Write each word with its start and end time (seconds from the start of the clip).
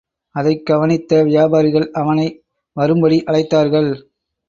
அதைக் 0.35 0.65
கவனித்த 0.65 1.23
வியாபாரிகள் 1.23 1.91
அவனை 1.91 2.27
வரும்படி 2.73 3.23
அழைத்தார்கள். 3.27 3.91